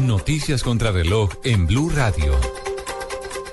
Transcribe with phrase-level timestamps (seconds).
[0.00, 2.32] Noticias contra reloj en Blue Radio.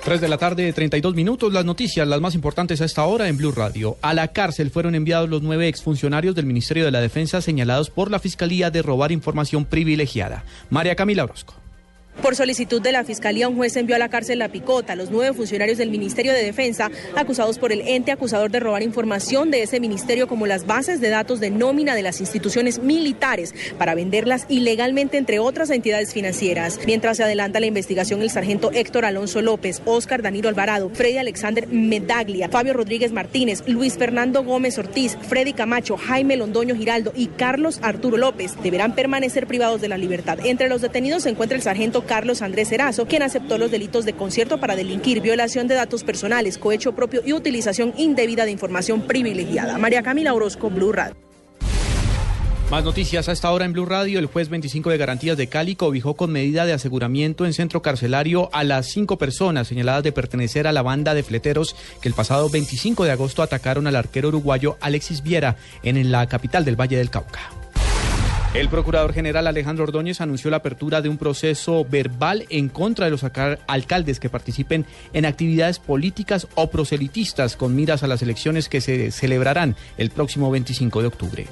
[0.04, 1.52] 3 de la tarde, 32 minutos.
[1.52, 3.98] Las noticias, las más importantes a esta hora en Blue Radio.
[4.00, 8.10] A la cárcel fueron enviados los nueve exfuncionarios del Ministerio de la Defensa señalados por
[8.10, 10.44] la Fiscalía de robar información privilegiada.
[10.70, 11.54] María Camila Orozco.
[12.22, 15.10] Por solicitud de la Fiscalía, un juez envió a la cárcel La Picota a los
[15.10, 19.62] nueve funcionarios del Ministerio de Defensa acusados por el ente acusador de robar información de
[19.62, 24.46] ese ministerio como las bases de datos de nómina de las instituciones militares para venderlas
[24.48, 26.80] ilegalmente entre otras entidades financieras.
[26.86, 31.68] Mientras se adelanta la investigación, el sargento Héctor Alonso López, Óscar Danilo Alvarado, Freddy Alexander
[31.68, 37.78] Medaglia, Fabio Rodríguez Martínez, Luis Fernando Gómez Ortiz, Freddy Camacho, Jaime Londoño Giraldo y Carlos
[37.80, 40.38] Arturo López deberán permanecer privados de la libertad.
[40.44, 44.14] Entre los detenidos se encuentra el sargento Carlos Andrés Erazo, quien aceptó los delitos de
[44.14, 49.78] concierto para delinquir, violación de datos personales, cohecho propio y utilización indebida de información privilegiada.
[49.78, 51.14] María Camila Orozco, Blue Radio.
[52.70, 54.18] Más noticias a esta hora en Blue Radio.
[54.18, 58.50] El juez 25 de Garantías de Cali cobijó con medida de aseguramiento en centro carcelario
[58.52, 62.50] a las cinco personas señaladas de pertenecer a la banda de fleteros que el pasado
[62.50, 67.08] 25 de agosto atacaron al arquero uruguayo Alexis Viera en la capital del Valle del
[67.08, 67.40] Cauca.
[68.54, 73.10] El procurador general Alejandro Ordóñez anunció la apertura de un proceso verbal en contra de
[73.10, 78.80] los alcaldes que participen en actividades políticas o proselitistas con miras a las elecciones que
[78.80, 81.46] se celebrarán el próximo 25 de octubre.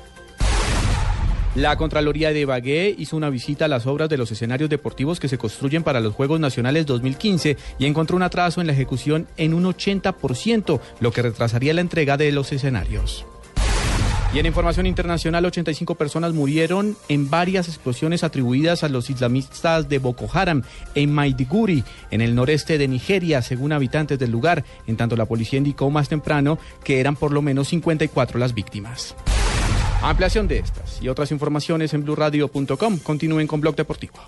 [1.54, 5.28] La Contraloría de Ibagué hizo una visita a las obras de los escenarios deportivos que
[5.28, 9.52] se construyen para los Juegos Nacionales 2015 y encontró un atraso en la ejecución en
[9.52, 13.26] un 80%, lo que retrasaría la entrega de los escenarios.
[14.36, 19.98] Y en información internacional, 85 personas murieron en varias explosiones atribuidas a los islamistas de
[19.98, 20.62] Boko Haram
[20.94, 24.62] en Maiduguri, en el noreste de Nigeria, según habitantes del lugar.
[24.86, 29.16] En tanto, la policía indicó más temprano que eran por lo menos 54 las víctimas.
[30.02, 32.98] Ampliación de estas y otras informaciones en blurradio.com.
[32.98, 34.18] Continúen con Blog Deportivo.